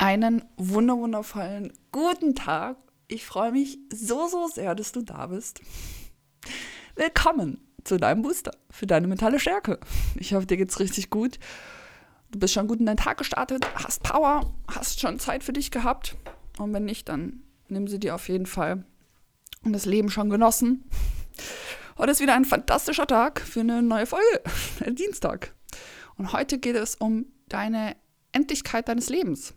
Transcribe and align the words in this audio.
Einen 0.00 0.44
wunderwundervollen 0.56 1.72
guten 1.90 2.36
Tag. 2.36 2.76
Ich 3.08 3.26
freue 3.26 3.50
mich 3.50 3.80
so, 3.92 4.28
so 4.28 4.46
sehr, 4.46 4.76
dass 4.76 4.92
du 4.92 5.02
da 5.02 5.26
bist. 5.26 5.60
Willkommen 6.94 7.60
zu 7.82 7.96
deinem 7.96 8.22
Booster 8.22 8.52
für 8.70 8.86
deine 8.86 9.08
mentale 9.08 9.40
Stärke. 9.40 9.80
Ich 10.14 10.34
hoffe, 10.34 10.46
dir 10.46 10.56
geht's 10.56 10.78
richtig 10.78 11.10
gut. 11.10 11.40
Du 12.30 12.38
bist 12.38 12.54
schon 12.54 12.68
gut 12.68 12.78
in 12.78 12.86
deinen 12.86 12.96
Tag 12.96 13.18
gestartet, 13.18 13.66
hast 13.74 14.04
Power, 14.04 14.54
hast 14.68 15.00
schon 15.00 15.18
Zeit 15.18 15.42
für 15.42 15.52
dich 15.52 15.72
gehabt. 15.72 16.14
Und 16.58 16.72
wenn 16.72 16.84
nicht, 16.84 17.08
dann 17.08 17.42
nimm 17.66 17.88
sie 17.88 17.98
dir 17.98 18.14
auf 18.14 18.28
jeden 18.28 18.46
Fall 18.46 18.84
und 19.64 19.72
das 19.72 19.84
Leben 19.84 20.10
schon 20.10 20.30
genossen. 20.30 20.88
Heute 21.98 22.12
ist 22.12 22.20
wieder 22.20 22.36
ein 22.36 22.44
fantastischer 22.44 23.08
Tag 23.08 23.40
für 23.40 23.60
eine 23.60 23.82
neue 23.82 24.06
Folge, 24.06 24.42
Dienstag. 24.92 25.56
Und 26.14 26.32
heute 26.32 26.60
geht 26.60 26.76
es 26.76 26.94
um 26.94 27.26
deine 27.48 27.96
Endlichkeit 28.30 28.86
deines 28.86 29.08
Lebens 29.08 29.54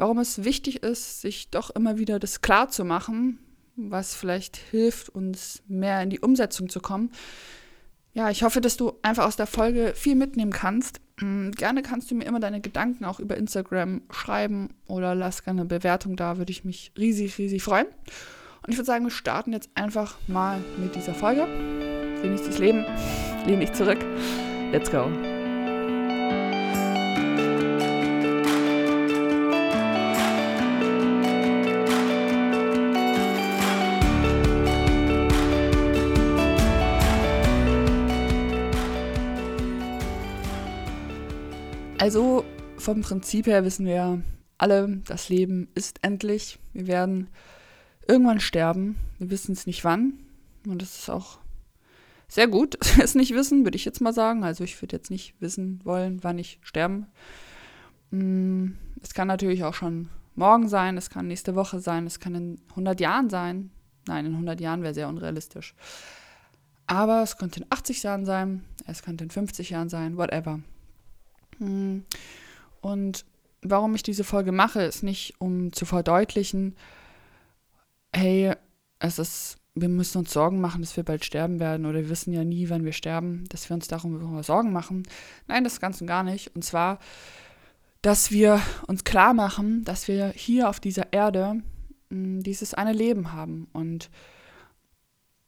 warum 0.00 0.18
es 0.18 0.44
wichtig 0.44 0.82
ist, 0.82 1.20
sich 1.20 1.50
doch 1.50 1.68
immer 1.68 1.98
wieder 1.98 2.18
das 2.18 2.40
klar 2.40 2.70
zu 2.70 2.86
machen, 2.86 3.38
was 3.76 4.14
vielleicht 4.14 4.56
hilft, 4.56 5.10
uns 5.10 5.62
mehr 5.68 6.02
in 6.02 6.08
die 6.08 6.20
Umsetzung 6.20 6.70
zu 6.70 6.80
kommen. 6.80 7.12
Ja, 8.14 8.30
ich 8.30 8.42
hoffe, 8.42 8.62
dass 8.62 8.78
du 8.78 8.94
einfach 9.02 9.26
aus 9.26 9.36
der 9.36 9.46
Folge 9.46 9.92
viel 9.94 10.14
mitnehmen 10.16 10.52
kannst. 10.52 11.02
Mm, 11.20 11.50
gerne 11.50 11.82
kannst 11.82 12.10
du 12.10 12.14
mir 12.14 12.24
immer 12.24 12.40
deine 12.40 12.62
Gedanken 12.62 13.04
auch 13.04 13.20
über 13.20 13.36
Instagram 13.36 14.00
schreiben 14.10 14.70
oder 14.86 15.14
lass 15.14 15.44
gerne 15.44 15.60
eine 15.60 15.68
Bewertung 15.68 16.16
da, 16.16 16.38
würde 16.38 16.50
ich 16.50 16.64
mich 16.64 16.92
riesig, 16.98 17.36
riesig 17.36 17.62
freuen. 17.62 17.86
Und 17.86 18.70
ich 18.70 18.78
würde 18.78 18.86
sagen, 18.86 19.04
wir 19.04 19.10
starten 19.10 19.52
jetzt 19.52 19.68
einfach 19.74 20.16
mal 20.26 20.64
mit 20.78 20.94
dieser 20.94 21.14
Folge. 21.14 21.46
Genieß 22.22 22.42
das 22.46 22.58
Leben, 22.58 22.86
lehn 23.46 23.60
dich 23.60 23.72
zurück. 23.74 23.98
Let's 24.72 24.90
go. 24.90 25.10
Also 42.10 42.44
vom 42.76 43.02
Prinzip 43.02 43.46
her 43.46 43.64
wissen 43.64 43.86
wir 43.86 44.20
alle, 44.58 45.00
das 45.06 45.28
Leben 45.28 45.68
ist 45.76 46.00
endlich. 46.02 46.58
Wir 46.72 46.88
werden 46.88 47.28
irgendwann 48.08 48.40
sterben. 48.40 48.96
Wir 49.20 49.30
wissen 49.30 49.52
es 49.52 49.64
nicht 49.64 49.84
wann. 49.84 50.14
Und 50.66 50.82
das 50.82 50.98
ist 50.98 51.08
auch 51.08 51.38
sehr 52.26 52.48
gut, 52.48 52.76
dass 52.80 52.96
wir 52.96 53.04
es 53.04 53.14
nicht 53.14 53.32
wissen, 53.32 53.62
würde 53.64 53.76
ich 53.76 53.84
jetzt 53.84 54.00
mal 54.00 54.12
sagen. 54.12 54.42
Also 54.42 54.64
ich 54.64 54.82
würde 54.82 54.96
jetzt 54.96 55.12
nicht 55.12 55.40
wissen 55.40 55.78
wollen, 55.84 56.24
wann 56.24 56.40
ich 56.40 56.58
sterben. 56.62 57.06
Mm, 58.10 58.70
es 59.00 59.14
kann 59.14 59.28
natürlich 59.28 59.62
auch 59.62 59.74
schon 59.74 60.08
morgen 60.34 60.68
sein, 60.68 60.96
es 60.96 61.10
kann 61.10 61.28
nächste 61.28 61.54
Woche 61.54 61.78
sein, 61.78 62.08
es 62.08 62.18
kann 62.18 62.34
in 62.34 62.60
100 62.70 62.98
Jahren 62.98 63.30
sein. 63.30 63.70
Nein, 64.08 64.26
in 64.26 64.32
100 64.32 64.60
Jahren 64.60 64.82
wäre 64.82 64.94
sehr 64.94 65.08
unrealistisch. 65.08 65.76
Aber 66.88 67.22
es 67.22 67.36
könnte 67.36 67.60
in 67.60 67.66
80 67.70 68.02
Jahren 68.02 68.26
sein, 68.26 68.64
es 68.84 69.04
könnte 69.04 69.22
in 69.22 69.30
50 69.30 69.70
Jahren 69.70 69.88
sein, 69.88 70.16
whatever. 70.16 70.58
Hm. 71.60 72.04
Und 72.80 73.24
warum 73.62 73.94
ich 73.94 74.02
diese 74.02 74.24
Folge 74.24 74.52
mache, 74.52 74.82
ist 74.82 75.02
nicht, 75.02 75.34
um 75.38 75.72
zu 75.72 75.84
verdeutlichen, 75.84 76.76
hey, 78.12 78.54
es 78.98 79.18
ist, 79.18 79.58
wir 79.74 79.88
müssen 79.88 80.18
uns 80.18 80.32
Sorgen 80.32 80.60
machen, 80.60 80.82
dass 80.82 80.96
wir 80.96 81.04
bald 81.04 81.24
sterben 81.24 81.60
werden 81.60 81.86
oder 81.86 82.00
wir 82.00 82.08
wissen 82.08 82.32
ja 82.32 82.44
nie, 82.44 82.68
wann 82.70 82.84
wir 82.84 82.92
sterben, 82.92 83.44
dass 83.48 83.68
wir 83.68 83.74
uns 83.74 83.88
darum 83.88 84.42
Sorgen 84.42 84.72
machen. 84.72 85.04
Nein, 85.46 85.64
das 85.64 85.80
Ganze 85.80 86.04
gar 86.06 86.22
nicht. 86.22 86.54
Und 86.54 86.64
zwar, 86.64 86.98
dass 88.02 88.30
wir 88.30 88.60
uns 88.86 89.04
klar 89.04 89.34
machen, 89.34 89.84
dass 89.84 90.08
wir 90.08 90.28
hier 90.28 90.68
auf 90.68 90.80
dieser 90.80 91.12
Erde 91.12 91.62
hm, 92.10 92.42
dieses 92.42 92.74
eine 92.74 92.92
Leben 92.92 93.32
haben. 93.32 93.68
Und 93.72 94.10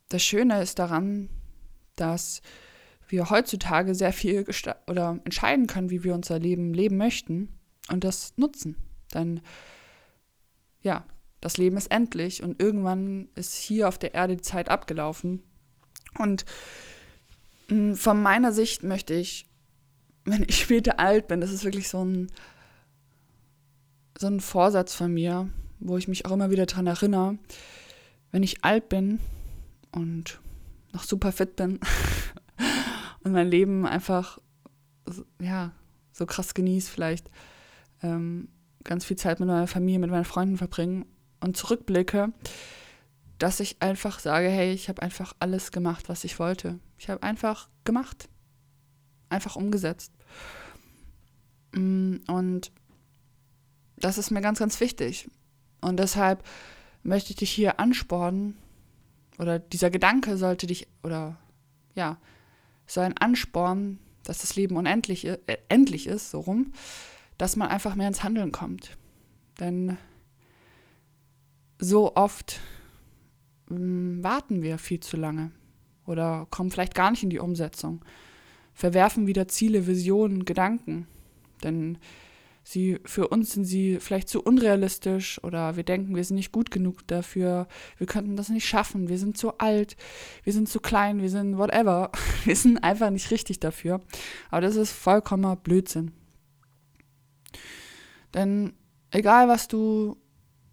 das 0.08 0.22
Schöne 0.22 0.62
ist 0.62 0.78
daran, 0.78 1.28
dass 1.96 2.42
wir 3.12 3.30
heutzutage 3.30 3.94
sehr 3.94 4.12
viel 4.12 4.46
oder 4.88 5.20
entscheiden 5.24 5.66
können, 5.66 5.90
wie 5.90 6.02
wir 6.02 6.14
unser 6.14 6.38
Leben 6.38 6.72
leben 6.72 6.96
möchten 6.96 7.48
und 7.90 8.04
das 8.04 8.32
nutzen. 8.36 8.76
Denn 9.14 9.40
ja, 10.80 11.04
das 11.40 11.58
Leben 11.58 11.76
ist 11.76 11.90
endlich 11.90 12.42
und 12.42 12.60
irgendwann 12.60 13.28
ist 13.34 13.54
hier 13.54 13.86
auf 13.86 13.98
der 13.98 14.14
Erde 14.14 14.36
die 14.36 14.42
Zeit 14.42 14.68
abgelaufen. 14.68 15.42
Und 16.18 16.46
hm, 17.68 17.96
von 17.96 18.22
meiner 18.22 18.52
Sicht 18.52 18.82
möchte 18.82 19.12
ich, 19.12 19.46
wenn 20.24 20.44
ich 20.48 20.60
später 20.62 20.98
alt 20.98 21.28
bin, 21.28 21.40
das 21.40 21.52
ist 21.52 21.64
wirklich 21.64 21.88
so 21.88 22.04
ein, 22.04 22.30
so 24.18 24.26
ein 24.26 24.40
Vorsatz 24.40 24.94
von 24.94 25.12
mir, 25.12 25.50
wo 25.80 25.98
ich 25.98 26.08
mich 26.08 26.24
auch 26.24 26.32
immer 26.32 26.50
wieder 26.50 26.64
daran 26.64 26.86
erinnere, 26.86 27.38
wenn 28.30 28.42
ich 28.42 28.64
alt 28.64 28.88
bin 28.88 29.18
und 29.90 30.40
noch 30.92 31.04
super 31.04 31.32
fit 31.32 31.56
bin 31.56 31.80
und 33.24 33.32
mein 33.32 33.48
Leben 33.48 33.86
einfach, 33.86 34.38
ja, 35.40 35.72
so 36.12 36.26
krass 36.26 36.54
genieße, 36.54 36.90
vielleicht 36.90 37.30
ähm, 38.02 38.48
ganz 38.84 39.04
viel 39.04 39.16
Zeit 39.16 39.40
mit 39.40 39.48
meiner 39.48 39.66
Familie, 39.66 40.00
mit 40.00 40.10
meinen 40.10 40.24
Freunden 40.24 40.56
verbringen 40.56 41.06
und 41.40 41.56
zurückblicke, 41.56 42.32
dass 43.38 43.60
ich 43.60 43.80
einfach 43.80 44.18
sage, 44.20 44.48
hey, 44.48 44.72
ich 44.72 44.88
habe 44.88 45.02
einfach 45.02 45.34
alles 45.38 45.72
gemacht, 45.72 46.08
was 46.08 46.24
ich 46.24 46.38
wollte. 46.38 46.78
Ich 46.98 47.08
habe 47.08 47.22
einfach 47.22 47.68
gemacht, 47.84 48.28
einfach 49.28 49.56
umgesetzt. 49.56 50.12
Mm, 51.72 52.16
und 52.28 52.70
das 53.96 54.18
ist 54.18 54.30
mir 54.30 54.40
ganz, 54.40 54.58
ganz 54.58 54.78
wichtig. 54.80 55.30
Und 55.80 55.98
deshalb 55.98 56.44
möchte 57.02 57.30
ich 57.30 57.36
dich 57.36 57.50
hier 57.50 57.80
anspornen, 57.80 58.56
oder 59.38 59.58
dieser 59.58 59.90
Gedanke 59.90 60.36
sollte 60.36 60.66
dich, 60.66 60.86
oder 61.02 61.36
ja, 61.94 62.18
so 62.86 63.00
ein 63.00 63.16
Ansporn, 63.16 63.98
dass 64.24 64.38
das 64.38 64.56
Leben 64.56 64.76
unendlich 64.76 65.26
äh, 65.26 65.38
endlich 65.68 66.06
ist, 66.06 66.30
so 66.30 66.40
rum, 66.40 66.72
dass 67.38 67.56
man 67.56 67.68
einfach 67.68 67.94
mehr 67.94 68.08
ins 68.08 68.22
Handeln 68.22 68.52
kommt. 68.52 68.96
Denn 69.60 69.96
so 71.78 72.14
oft 72.14 72.60
mh, 73.68 73.76
hm, 73.76 74.24
warten 74.24 74.62
wir 74.62 74.78
viel 74.78 75.00
zu 75.00 75.16
lange 75.16 75.52
oder 76.06 76.46
kommen 76.50 76.70
vielleicht 76.70 76.94
gar 76.94 77.10
nicht 77.10 77.22
in 77.22 77.30
die 77.30 77.38
Umsetzung, 77.38 78.04
verwerfen 78.74 79.26
wieder 79.26 79.48
Ziele, 79.48 79.86
Visionen, 79.86 80.44
Gedanken. 80.44 81.06
Denn 81.62 81.98
sie, 82.64 83.00
für 83.04 83.28
uns 83.28 83.52
sind 83.52 83.64
sie 83.64 83.98
vielleicht 84.00 84.28
zu 84.28 84.42
unrealistisch 84.42 85.42
oder 85.42 85.76
wir 85.76 85.82
denken, 85.82 86.14
wir 86.14 86.24
sind 86.24 86.36
nicht 86.36 86.52
gut 86.52 86.70
genug 86.70 87.06
dafür, 87.08 87.66
wir 87.98 88.06
könnten 88.06 88.36
das 88.36 88.48
nicht 88.48 88.66
schaffen, 88.66 89.08
wir 89.08 89.18
sind 89.18 89.36
zu 89.36 89.58
alt, 89.58 89.96
wir 90.44 90.52
sind 90.52 90.68
zu 90.68 90.80
klein, 90.80 91.22
wir 91.22 91.30
sind 91.30 91.58
whatever. 91.58 92.10
Wir 92.44 92.56
sind 92.56 92.78
einfach 92.78 93.10
nicht 93.10 93.30
richtig 93.30 93.60
dafür. 93.60 94.00
Aber 94.50 94.60
das 94.60 94.74
ist 94.74 94.90
vollkommener 94.90 95.54
Blödsinn. 95.54 96.10
Denn 98.34 98.72
egal 99.12 99.46
was 99.46 99.68
du, 99.68 100.16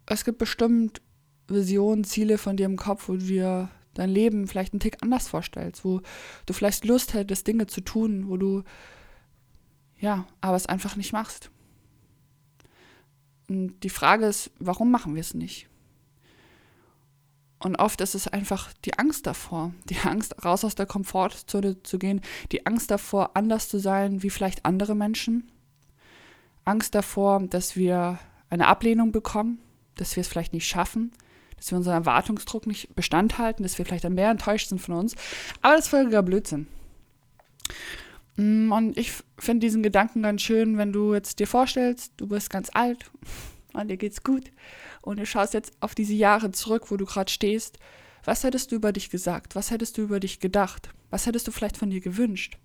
es 0.06 0.24
gibt 0.24 0.38
bestimmt 0.38 1.00
Visionen, 1.46 2.02
Ziele 2.02 2.38
von 2.38 2.56
dir 2.56 2.66
im 2.66 2.76
Kopf, 2.76 3.08
wo 3.08 3.12
du 3.12 3.18
dir 3.18 3.70
dein 3.94 4.10
Leben 4.10 4.48
vielleicht 4.48 4.72
einen 4.72 4.80
Tick 4.80 4.96
anders 5.02 5.28
vorstellst, 5.28 5.84
wo 5.84 6.00
du 6.46 6.52
vielleicht 6.52 6.84
Lust 6.84 7.14
hättest, 7.14 7.46
Dinge 7.46 7.66
zu 7.66 7.80
tun, 7.82 8.28
wo 8.28 8.36
du 8.36 8.64
ja, 9.98 10.26
aber 10.40 10.56
es 10.56 10.66
einfach 10.66 10.96
nicht 10.96 11.12
machst. 11.12 11.50
Und 13.50 13.80
die 13.80 13.90
Frage 13.90 14.26
ist, 14.26 14.52
warum 14.60 14.92
machen 14.92 15.16
wir 15.16 15.20
es 15.20 15.34
nicht? 15.34 15.66
Und 17.58 17.80
oft 17.80 18.00
ist 18.00 18.14
es 18.14 18.28
einfach 18.28 18.72
die 18.84 18.96
Angst 18.96 19.26
davor, 19.26 19.74
die 19.86 19.98
Angst, 19.98 20.44
raus 20.44 20.64
aus 20.64 20.76
der 20.76 20.86
Komfortzone 20.86 21.82
zu 21.82 21.98
gehen, 21.98 22.20
die 22.52 22.64
Angst 22.64 22.92
davor, 22.92 23.32
anders 23.34 23.68
zu 23.68 23.80
sein 23.80 24.22
wie 24.22 24.30
vielleicht 24.30 24.64
andere 24.64 24.94
Menschen. 24.94 25.50
Angst 26.64 26.94
davor, 26.94 27.40
dass 27.40 27.74
wir 27.74 28.20
eine 28.50 28.68
Ablehnung 28.68 29.10
bekommen, 29.10 29.58
dass 29.96 30.14
wir 30.14 30.20
es 30.20 30.28
vielleicht 30.28 30.52
nicht 30.52 30.68
schaffen, 30.68 31.10
dass 31.56 31.72
wir 31.72 31.76
unseren 31.76 31.94
Erwartungsdruck 31.94 32.68
nicht 32.68 32.94
Bestand 32.94 33.38
halten, 33.38 33.64
dass 33.64 33.78
wir 33.78 33.84
vielleicht 33.84 34.04
dann 34.04 34.14
mehr 34.14 34.30
enttäuscht 34.30 34.68
sind 34.68 34.80
von 34.80 34.94
uns. 34.94 35.16
Aber 35.60 35.74
das 35.74 35.86
ist 35.86 35.90
völliger 35.90 36.22
Blödsinn. 36.22 36.68
Mm, 38.40 38.72
und 38.72 38.96
ich 38.96 39.12
finde 39.38 39.66
diesen 39.66 39.82
Gedanken 39.82 40.22
ganz 40.22 40.40
schön, 40.40 40.78
wenn 40.78 40.92
du 40.92 41.12
jetzt 41.12 41.40
dir 41.40 41.46
vorstellst, 41.46 42.14
du 42.16 42.26
bist 42.26 42.48
ganz 42.48 42.70
alt 42.72 43.10
und 43.74 43.88
dir 43.88 43.98
geht's 43.98 44.22
gut 44.22 44.50
und 45.02 45.18
du 45.18 45.26
schaust 45.26 45.52
jetzt 45.52 45.72
auf 45.80 45.94
diese 45.94 46.14
Jahre 46.14 46.50
zurück, 46.50 46.90
wo 46.90 46.96
du 46.96 47.04
gerade 47.04 47.30
stehst. 47.30 47.78
Was 48.24 48.44
hättest 48.44 48.72
du 48.72 48.76
über 48.76 48.92
dich 48.92 49.10
gesagt? 49.10 49.56
Was 49.56 49.70
hättest 49.70 49.98
du 49.98 50.02
über 50.02 50.20
dich 50.20 50.40
gedacht? 50.40 50.90
Was 51.10 51.26
hättest 51.26 51.48
du 51.48 51.52
vielleicht 51.52 51.76
von 51.76 51.90
dir 51.90 52.00
gewünscht? 52.00 52.58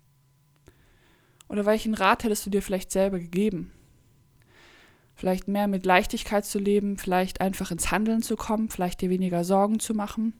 Oder 1.48 1.66
welchen 1.66 1.94
Rat 1.94 2.24
hättest 2.24 2.46
du 2.46 2.50
dir 2.50 2.62
vielleicht 2.62 2.90
selber 2.90 3.18
gegeben? 3.18 3.70
Vielleicht 5.14 5.48
mehr 5.48 5.68
mit 5.68 5.86
Leichtigkeit 5.86 6.44
zu 6.44 6.58
leben, 6.58 6.98
vielleicht 6.98 7.40
einfach 7.40 7.70
ins 7.70 7.90
Handeln 7.90 8.22
zu 8.22 8.36
kommen, 8.36 8.68
vielleicht 8.68 9.00
dir 9.00 9.10
weniger 9.10 9.44
Sorgen 9.44 9.78
zu 9.78 9.94
machen. 9.94 10.34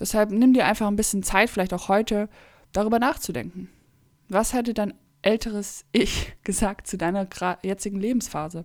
Deshalb 0.00 0.30
nimm 0.30 0.52
dir 0.52 0.66
einfach 0.66 0.88
ein 0.88 0.96
bisschen 0.96 1.22
Zeit, 1.22 1.48
vielleicht 1.48 1.72
auch 1.72 1.88
heute, 1.88 2.28
darüber 2.72 2.98
nachzudenken. 2.98 3.68
Was 4.28 4.52
hätte 4.52 4.74
dein 4.74 4.94
älteres 5.22 5.84
Ich 5.92 6.34
gesagt 6.44 6.86
zu 6.86 6.96
deiner 6.96 7.28
jetzigen 7.62 8.00
Lebensphase? 8.00 8.64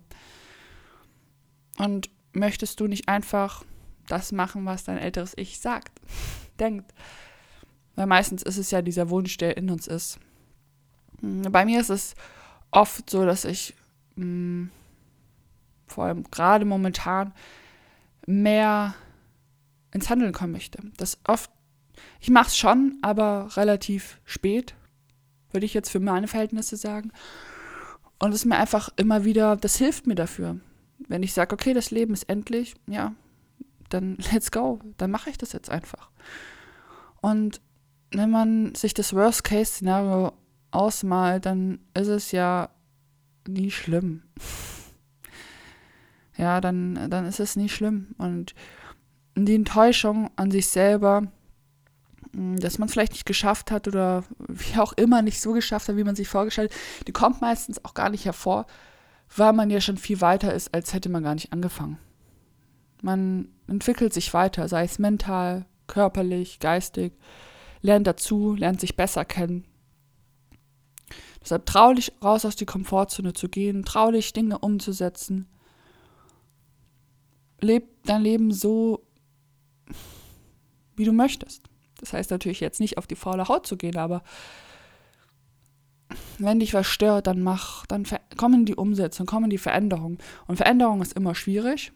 Und 1.78 2.10
möchtest 2.32 2.80
du 2.80 2.86
nicht 2.86 3.08
einfach 3.08 3.64
das 4.06 4.32
machen, 4.32 4.64
was 4.64 4.84
dein 4.84 4.98
älteres 4.98 5.34
Ich 5.36 5.60
sagt, 5.60 6.00
denkt? 6.60 6.92
Weil 7.94 8.06
meistens 8.06 8.42
ist 8.42 8.58
es 8.58 8.70
ja 8.70 8.82
dieser 8.82 9.10
Wunsch, 9.10 9.36
der 9.38 9.56
in 9.56 9.70
uns 9.70 9.86
ist. 9.86 10.18
Hm, 11.20 11.42
bei 11.50 11.64
mir 11.64 11.80
ist 11.80 11.90
es 11.90 12.14
oft 12.70 13.10
so, 13.10 13.24
dass 13.24 13.44
ich 13.44 13.74
mh, 14.16 14.22
hm, 14.24 14.70
vor 15.86 16.04
allem 16.04 16.24
gerade 16.30 16.64
momentan 16.64 17.32
mehr 18.26 18.94
ins 19.92 20.10
Handeln 20.10 20.32
kommen 20.32 20.52
möchte. 20.52 20.78
Das 20.96 21.18
oft, 21.26 21.50
ich 22.20 22.30
mache 22.30 22.48
es 22.48 22.56
schon, 22.56 22.98
aber 23.02 23.56
relativ 23.56 24.20
spät, 24.24 24.74
würde 25.50 25.66
ich 25.66 25.74
jetzt 25.74 25.90
für 25.90 26.00
meine 26.00 26.28
Verhältnisse 26.28 26.76
sagen. 26.76 27.12
Und 28.18 28.30
es 28.30 28.40
ist 28.40 28.44
mir 28.46 28.56
einfach 28.56 28.90
immer 28.96 29.24
wieder, 29.24 29.56
das 29.56 29.76
hilft 29.76 30.06
mir 30.06 30.14
dafür. 30.14 30.58
Wenn 31.06 31.22
ich 31.22 31.32
sage, 31.32 31.54
okay, 31.54 31.74
das 31.74 31.90
Leben 31.90 32.12
ist 32.12 32.24
endlich, 32.24 32.74
ja, 32.86 33.14
dann 33.88 34.16
let's 34.32 34.50
go, 34.50 34.80
dann 34.96 35.10
mache 35.10 35.30
ich 35.30 35.38
das 35.38 35.52
jetzt 35.52 35.70
einfach. 35.70 36.10
Und 37.20 37.60
wenn 38.10 38.30
man 38.30 38.74
sich 38.74 38.94
das 38.94 39.14
Worst-Case-Szenario 39.14 40.32
ausmalt, 40.70 41.46
dann 41.46 41.78
ist 41.94 42.08
es 42.08 42.32
ja 42.32 42.70
nie 43.46 43.70
schlimm. 43.70 44.22
ja, 46.36 46.60
dann, 46.60 47.10
dann 47.10 47.26
ist 47.26 47.40
es 47.40 47.56
nie 47.56 47.68
schlimm. 47.68 48.14
Und 48.18 48.54
die 49.34 49.54
Enttäuschung 49.54 50.30
an 50.36 50.50
sich 50.50 50.66
selber, 50.68 51.30
dass 52.38 52.78
man 52.78 52.86
es 52.86 52.92
vielleicht 52.92 53.12
nicht 53.12 53.26
geschafft 53.26 53.70
hat 53.70 53.88
oder 53.88 54.24
wie 54.48 54.78
auch 54.78 54.92
immer 54.94 55.22
nicht 55.22 55.40
so 55.40 55.52
geschafft 55.52 55.88
hat, 55.88 55.96
wie 55.96 56.04
man 56.04 56.16
sich 56.16 56.28
vorgestellt 56.28 56.72
hat, 56.72 57.06
die 57.06 57.12
kommt 57.12 57.40
meistens 57.40 57.84
auch 57.84 57.94
gar 57.94 58.10
nicht 58.10 58.24
hervor, 58.24 58.66
weil 59.36 59.52
man 59.52 59.70
ja 59.70 59.80
schon 59.80 59.96
viel 59.96 60.20
weiter 60.20 60.54
ist, 60.54 60.72
als 60.74 60.94
hätte 60.94 61.08
man 61.08 61.22
gar 61.22 61.34
nicht 61.34 61.52
angefangen. 61.52 61.98
Man 63.02 63.48
entwickelt 63.66 64.12
sich 64.12 64.32
weiter, 64.34 64.68
sei 64.68 64.84
es 64.84 64.98
mental, 64.98 65.66
körperlich, 65.86 66.58
geistig, 66.58 67.12
lernt 67.80 68.06
dazu, 68.06 68.54
lernt 68.54 68.80
sich 68.80 68.96
besser 68.96 69.24
kennen. 69.24 69.64
Deshalb 71.40 71.66
trau 71.66 71.94
dich 71.94 72.12
raus 72.22 72.44
aus 72.44 72.56
die 72.56 72.66
Komfortzone 72.66 73.32
zu 73.32 73.48
gehen, 73.48 73.84
trau 73.84 74.10
dich 74.10 74.32
Dinge 74.32 74.58
umzusetzen. 74.58 75.48
Leb 77.60 77.88
dein 78.04 78.22
Leben 78.22 78.52
so, 78.52 79.04
wie 80.96 81.04
du 81.04 81.12
möchtest. 81.12 81.68
Das 81.98 82.12
heißt 82.12 82.30
natürlich 82.30 82.60
jetzt 82.60 82.80
nicht 82.80 82.98
auf 82.98 83.06
die 83.06 83.16
faule 83.16 83.48
Haut 83.48 83.66
zu 83.66 83.76
gehen, 83.76 83.96
aber 83.96 84.22
wenn 86.38 86.60
dich 86.60 86.74
was 86.74 86.86
stört, 86.86 87.26
dann 87.26 87.42
mach, 87.42 87.84
dann 87.86 88.04
kommen 88.36 88.64
die 88.64 88.76
Umsetzung, 88.76 89.26
kommen 89.26 89.50
die 89.50 89.58
Veränderungen. 89.58 90.18
Und 90.46 90.56
Veränderung 90.56 91.02
ist 91.02 91.12
immer 91.12 91.34
schwierig. 91.34 91.92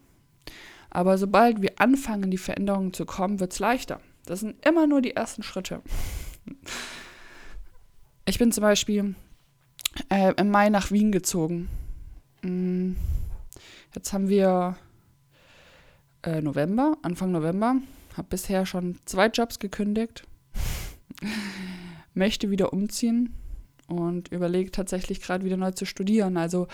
Aber 0.89 1.17
sobald 1.17 1.61
wir 1.61 1.79
anfangen, 1.79 2.29
die 2.29 2.37
Veränderungen 2.37 2.93
zu 2.93 3.05
kommen, 3.05 3.39
wird 3.39 3.53
es 3.53 3.59
leichter. 3.59 3.99
Das 4.25 4.41
sind 4.41 4.63
immer 4.65 4.85
nur 4.85 5.01
die 5.01 5.15
ersten 5.15 5.43
Schritte. 5.43 5.81
Ich 8.25 8.37
bin 8.37 8.51
zum 8.51 8.61
Beispiel 8.61 9.15
äh, 10.09 10.33
im 10.35 10.51
Mai 10.51 10.69
nach 10.69 10.91
Wien 10.91 11.11
gezogen. 11.11 11.69
Mm, 12.41 12.93
jetzt 13.95 14.13
haben 14.13 14.29
wir 14.29 14.77
äh, 16.23 16.41
November, 16.41 16.97
Anfang 17.01 17.31
November. 17.31 17.77
Habe 18.15 18.27
bisher 18.29 18.65
schon 18.65 18.99
zwei 19.05 19.27
Jobs 19.27 19.59
gekündigt. 19.59 20.23
Möchte 22.13 22.49
wieder 22.49 22.73
umziehen 22.73 23.33
und 23.87 24.29
überlege 24.29 24.71
tatsächlich 24.71 25.21
gerade 25.21 25.45
wieder 25.45 25.57
neu 25.57 25.71
zu 25.71 25.85
studieren. 25.85 26.37
Also 26.37 26.67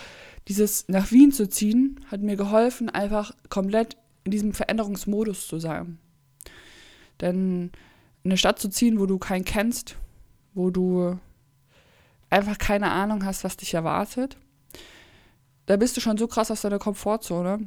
dieses 0.47 0.87
nach 0.87 1.11
Wien 1.11 1.31
zu 1.31 1.47
ziehen 1.47 1.99
hat 2.07 2.21
mir 2.21 2.35
geholfen, 2.35 2.89
einfach 2.89 3.31
komplett 3.49 3.97
in 4.23 4.31
diesem 4.31 4.53
Veränderungsmodus 4.53 5.47
zu 5.47 5.59
sein. 5.59 5.97
Denn 7.21 7.71
in 8.23 8.31
eine 8.31 8.37
Stadt 8.37 8.59
zu 8.59 8.69
ziehen, 8.69 8.99
wo 8.99 9.05
du 9.05 9.17
keinen 9.17 9.45
kennst, 9.45 9.95
wo 10.53 10.69
du 10.69 11.17
einfach 12.29 12.57
keine 12.57 12.91
Ahnung 12.91 13.25
hast, 13.25 13.43
was 13.43 13.57
dich 13.57 13.73
erwartet, 13.73 14.37
da 15.65 15.77
bist 15.77 15.95
du 15.97 16.01
schon 16.01 16.17
so 16.17 16.27
krass 16.27 16.51
aus 16.51 16.61
deiner 16.61 16.79
Komfortzone, 16.79 17.59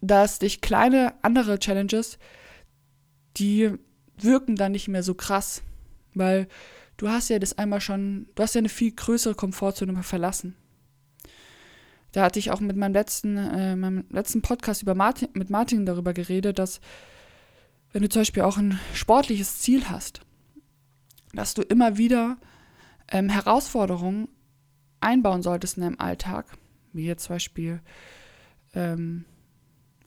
dass 0.00 0.38
dich 0.38 0.60
kleine 0.60 1.14
andere 1.22 1.58
Challenges, 1.58 2.18
die 3.36 3.72
wirken 4.18 4.56
dann 4.56 4.72
nicht 4.72 4.88
mehr 4.88 5.02
so 5.02 5.14
krass, 5.14 5.62
weil 6.14 6.48
du 6.96 7.08
hast 7.08 7.28
ja 7.28 7.38
das 7.38 7.58
einmal 7.58 7.80
schon, 7.80 8.28
du 8.34 8.42
hast 8.42 8.54
ja 8.54 8.60
eine 8.60 8.68
viel 8.68 8.92
größere 8.92 9.34
Komfortzone 9.34 10.02
verlassen. 10.02 10.56
Da 12.12 12.22
hatte 12.22 12.38
ich 12.38 12.50
auch 12.50 12.60
mit 12.60 12.76
meinem 12.76 12.94
letzten, 12.94 13.36
äh, 13.36 13.76
meinem 13.76 14.06
letzten 14.10 14.40
Podcast 14.40 14.82
über 14.82 14.94
Martin, 14.94 15.28
mit 15.34 15.50
Martin 15.50 15.84
darüber 15.84 16.14
geredet, 16.14 16.58
dass 16.58 16.80
wenn 17.92 18.02
du 18.02 18.08
zum 18.08 18.20
Beispiel 18.20 18.42
auch 18.42 18.56
ein 18.56 18.80
sportliches 18.94 19.58
Ziel 19.60 19.88
hast, 19.90 20.20
dass 21.34 21.54
du 21.54 21.62
immer 21.62 21.98
wieder 21.98 22.38
ähm, 23.10 23.28
Herausforderungen 23.28 24.28
einbauen 25.00 25.42
solltest 25.42 25.76
in 25.76 25.82
deinem 25.82 26.00
Alltag, 26.00 26.46
wie 26.92 27.06
jetzt 27.06 27.24
zum 27.24 27.36
Beispiel 27.36 27.80
ähm, 28.74 29.24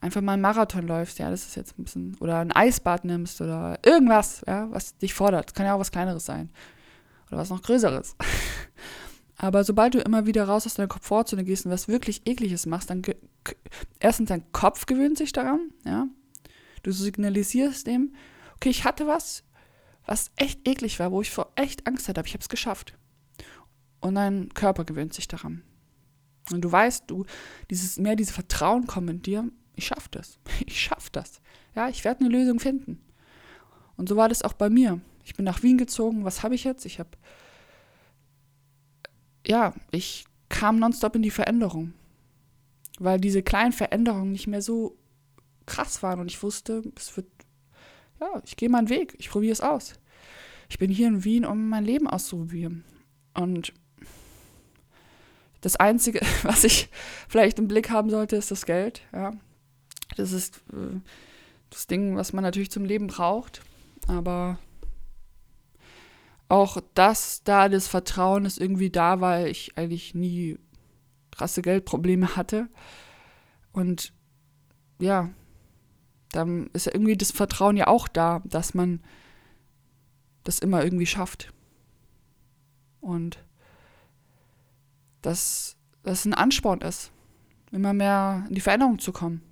einfach 0.01 0.21
mal 0.21 0.33
einen 0.33 0.41
Marathon 0.41 0.87
läufst, 0.87 1.19
ja, 1.19 1.29
das 1.29 1.45
ist 1.45 1.55
jetzt 1.55 1.77
ein 1.77 1.83
bisschen, 1.83 2.15
oder 2.19 2.39
ein 2.39 2.51
Eisbad 2.51 3.05
nimmst 3.05 3.41
oder 3.41 3.79
irgendwas, 3.85 4.41
ja, 4.47 4.71
was 4.71 4.97
dich 4.97 5.13
fordert. 5.13 5.53
Kann 5.53 5.65
ja 5.65 5.75
auch 5.75 5.79
was 5.79 5.91
Kleineres 5.91 6.25
sein. 6.25 6.49
Oder 7.27 7.37
was 7.37 7.49
noch 7.49 7.61
Größeres. 7.61 8.15
Aber 9.37 9.63
sobald 9.63 9.93
du 9.93 9.99
immer 9.99 10.25
wieder 10.25 10.45
raus 10.45 10.65
aus 10.65 10.73
deiner 10.73 10.87
Komfortzone 10.89 11.45
gehst 11.45 11.65
und 11.65 11.71
was 11.71 11.87
wirklich 11.87 12.27
Ekliges 12.27 12.65
machst, 12.65 12.89
dann 12.89 13.01
erstens 13.99 14.29
dein 14.29 14.51
Kopf 14.51 14.85
gewöhnt 14.85 15.17
sich 15.17 15.31
daran, 15.31 15.71
ja. 15.85 16.07
Du 16.83 16.91
signalisierst 16.91 17.87
dem, 17.87 18.13
okay, 18.55 18.69
ich 18.69 18.85
hatte 18.85 19.05
was, 19.05 19.43
was 20.05 20.31
echt 20.37 20.67
eklig 20.67 20.99
war, 20.99 21.11
wo 21.11 21.21
ich 21.21 21.29
vor 21.29 21.51
echt 21.55 21.87
Angst 21.87 22.07
hatte, 22.07 22.19
aber 22.19 22.27
ich 22.27 22.33
habe 22.33 22.41
es 22.41 22.49
geschafft. 22.49 22.93
Und 24.01 24.15
dein 24.15 24.49
Körper 24.53 24.85
gewöhnt 24.85 25.13
sich 25.13 25.27
daran. 25.27 25.61
Und 26.51 26.61
du 26.61 26.71
weißt, 26.71 27.03
du, 27.07 27.25
dieses, 27.69 27.97
mehr 27.97 28.15
dieses 28.15 28.33
Vertrauen 28.33 28.87
kommt 28.87 29.09
in 29.09 29.21
dir, 29.21 29.49
ich 29.79 29.87
schaffe 29.87 30.09
das. 30.11 30.37
Ich 30.65 30.79
schaffe 30.79 31.09
das. 31.11 31.41
Ja, 31.75 31.89
ich 31.89 32.03
werde 32.05 32.21
eine 32.21 32.29
Lösung 32.29 32.59
finden. 32.59 33.01
Und 33.97 34.07
so 34.07 34.15
war 34.15 34.29
das 34.29 34.43
auch 34.43 34.53
bei 34.53 34.69
mir. 34.69 35.01
Ich 35.25 35.35
bin 35.35 35.45
nach 35.45 35.63
Wien 35.63 35.77
gezogen. 35.77 36.23
Was 36.23 36.43
habe 36.43 36.55
ich 36.55 36.63
jetzt? 36.63 36.85
Ich 36.85 36.99
habe, 36.99 37.09
ja, 39.45 39.73
ich 39.91 40.25
kam 40.47 40.79
nonstop 40.79 41.15
in 41.15 41.21
die 41.21 41.31
Veränderung. 41.31 41.93
Weil 42.99 43.19
diese 43.19 43.43
kleinen 43.43 43.71
Veränderungen 43.71 44.31
nicht 44.31 44.47
mehr 44.47 44.61
so 44.61 44.97
krass 45.65 46.01
waren 46.03 46.19
und 46.19 46.27
ich 46.31 46.41
wusste, 46.41 46.81
es 46.97 47.15
wird 47.15 47.27
ja, 48.19 48.41
ich 48.45 48.57
gehe 48.57 48.69
meinen 48.69 48.89
Weg, 48.89 49.15
ich 49.17 49.29
probiere 49.29 49.53
es 49.53 49.61
aus. 49.61 49.93
Ich 50.69 50.77
bin 50.77 50.91
hier 50.91 51.07
in 51.07 51.23
Wien, 51.23 51.45
um 51.45 51.69
mein 51.69 51.85
Leben 51.85 52.07
auszuprobieren. 52.07 52.83
Und 53.33 53.73
das 55.61 55.75
Einzige, 55.77 56.21
was 56.43 56.63
ich 56.63 56.89
vielleicht 57.27 57.59
im 57.59 57.67
Blick 57.67 57.89
haben 57.89 58.09
sollte, 58.09 58.35
ist 58.35 58.51
das 58.51 58.65
Geld. 58.65 59.01
Ja. 59.13 59.31
Das 60.19 60.33
ist 60.33 60.57
äh, 60.73 60.99
das 61.69 61.87
Ding, 61.87 62.15
was 62.15 62.33
man 62.33 62.43
natürlich 62.43 62.71
zum 62.71 62.83
Leben 62.83 63.07
braucht. 63.07 63.61
Aber 64.07 64.59
auch 66.49 66.81
das, 66.93 67.43
da 67.43 67.69
das 67.69 67.87
Vertrauen 67.87 68.45
ist 68.45 68.59
irgendwie 68.59 68.89
da, 68.89 69.21
weil 69.21 69.47
ich 69.47 69.77
eigentlich 69.77 70.13
nie 70.15 70.57
krasse 71.31 71.61
Geldprobleme 71.61 72.35
hatte. 72.35 72.67
Und 73.71 74.11
ja, 74.99 75.29
dann 76.31 76.67
ist 76.73 76.87
ja 76.87 76.93
irgendwie 76.93 77.15
das 77.15 77.31
Vertrauen 77.31 77.77
ja 77.77 77.87
auch 77.87 78.07
da, 78.07 78.41
dass 78.45 78.73
man 78.73 79.01
das 80.43 80.59
immer 80.59 80.83
irgendwie 80.83 81.05
schafft. 81.05 81.53
Und 82.99 83.41
dass 85.21 85.77
das 86.03 86.25
ein 86.25 86.33
Ansporn 86.33 86.81
ist, 86.81 87.11
immer 87.71 87.93
mehr 87.93 88.45
in 88.49 88.55
die 88.55 88.61
Veränderung 88.61 88.99
zu 88.99 89.13
kommen. 89.13 89.48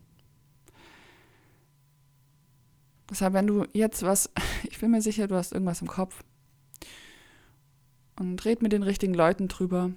Deshalb, 3.10 3.34
wenn 3.34 3.48
du 3.48 3.66
jetzt 3.74 4.04
was, 4.04 4.30
ich 4.70 4.80
bin 4.80 4.92
mir 4.92 5.02
sicher, 5.02 5.28
du 5.28 5.36
hast 5.36 5.54
irgendwas 5.54 5.82
im 5.82 5.88
Kopf. 5.88 6.24
Und 8.20 8.44
red 8.46 8.62
mit 8.62 8.72
den 8.72 8.84
richtigen 8.84 9.14
Leuten 9.14 9.48
drüber. 9.48 9.92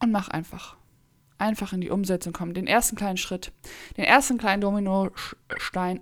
Und 0.00 0.12
mach 0.12 0.28
einfach 0.28 0.76
einfach 1.40 1.72
in 1.72 1.80
die 1.80 1.90
Umsetzung 1.90 2.32
kommen. 2.32 2.54
Den 2.54 2.66
ersten 2.66 2.96
kleinen 2.96 3.16
Schritt, 3.16 3.52
den 3.96 4.04
ersten 4.04 4.38
kleinen 4.38 4.60
Dominostein 4.60 6.00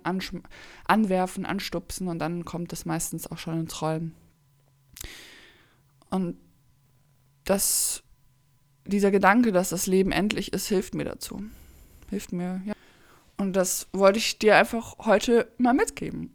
anwerfen, 0.83 1.45
anstupsen 1.45 2.07
und 2.07 2.19
dann 2.19 2.45
kommt 2.45 2.73
es 2.73 2.85
meistens 2.85 3.31
auch 3.31 3.37
schon 3.37 3.59
ins 3.61 3.81
Rollen. 3.81 4.13
Und 6.09 6.37
das, 7.45 8.03
dieser 8.85 9.11
Gedanke, 9.11 9.51
dass 9.51 9.69
das 9.69 9.87
Leben 9.87 10.11
endlich 10.11 10.53
ist, 10.53 10.67
hilft 10.67 10.93
mir 10.93 11.05
dazu. 11.05 11.41
Hilft 12.09 12.33
mir, 12.33 12.61
ja. 12.65 12.73
Und 13.39 13.53
das 13.53 13.87
wollte 13.93 14.19
ich 14.19 14.37
dir 14.37 14.57
einfach 14.57 14.97
heute 14.99 15.49
mal 15.57 15.73
mitgeben. 15.73 16.33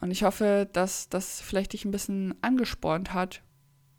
Und 0.00 0.12
ich 0.12 0.22
hoffe, 0.22 0.68
dass 0.72 1.08
das 1.08 1.40
vielleicht 1.40 1.72
dich 1.72 1.84
ein 1.84 1.90
bisschen 1.90 2.34
angespornt 2.40 3.12
hat, 3.12 3.42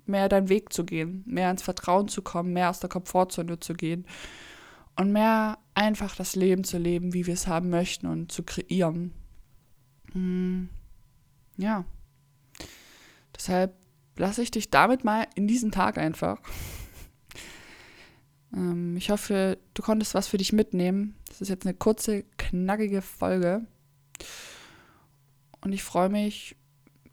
mehr 0.06 0.30
deinen 0.30 0.48
Weg 0.48 0.72
zu 0.72 0.86
gehen, 0.86 1.24
mehr 1.25 1.51
ins 1.51 1.62
Vertrauen 1.62 2.08
zu 2.08 2.22
kommen, 2.22 2.53
mehr 2.53 2.70
aus 2.70 2.80
der 2.80 2.89
Komfortzone 2.89 3.60
zu 3.60 3.74
gehen 3.74 4.06
und 4.96 5.12
mehr 5.12 5.58
einfach 5.74 6.15
das 6.15 6.38
Leben 6.38 6.63
zu 6.63 6.77
leben, 6.77 7.13
wie 7.13 7.25
wir 7.25 7.34
es 7.34 7.48
haben 7.48 7.70
möchten 7.70 8.08
und 8.08 8.32
zu 8.32 8.44
kreieren. 8.44 9.13
Hm, 10.13 10.70
ja. 11.58 11.84
Deshalb 13.36 13.75
lasse 14.15 14.42
ich 14.42 14.51
dich 14.51 14.70
damit 14.70 15.03
mal 15.03 15.27
in 15.36 15.48
diesen 15.48 15.72
Tag 15.72 15.98
einfach. 15.98 16.39
Ähm, 18.55 18.95
ich 18.98 19.10
hoffe, 19.10 19.57
du 19.74 19.81
konntest 19.81 20.13
was 20.13 20.27
für 20.27 20.38
dich 20.38 20.53
mitnehmen. 20.53 21.15
Das 21.27 21.41
ist 21.41 21.50
jetzt 21.50 21.65
eine 21.65 21.74
kurze, 21.74 22.24
knackige 22.38 23.01
Folge. 23.01 23.65
Und 25.62 25.74
ich 25.74 25.83
freue 25.83 26.10
mich, 26.10 26.55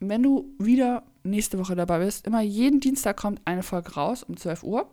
wenn 0.00 0.22
du 0.22 0.54
wieder 0.58 1.04
nächste 1.22 1.58
Woche 1.58 1.76
dabei 1.76 2.00
bist. 2.00 2.26
Immer 2.26 2.40
jeden 2.40 2.80
Dienstag 2.80 3.16
kommt 3.16 3.40
eine 3.44 3.62
Folge 3.62 3.94
raus 3.94 4.22
um 4.22 4.36
12 4.36 4.62
Uhr. 4.62 4.90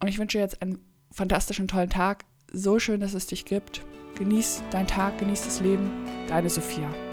Und 0.00 0.08
ich 0.08 0.18
wünsche 0.18 0.38
dir 0.38 0.44
jetzt 0.44 0.62
einen 0.62 0.78
fantastischen, 1.10 1.68
tollen 1.68 1.90
Tag. 1.90 2.24
So 2.52 2.78
schön, 2.78 3.00
dass 3.00 3.14
es 3.14 3.26
dich 3.26 3.44
gibt. 3.44 3.82
Genieß 4.16 4.62
deinen 4.70 4.86
Tag, 4.86 5.18
genieß 5.18 5.44
das 5.44 5.60
Leben. 5.60 5.90
Deine 6.28 6.50
Sophia. 6.50 7.05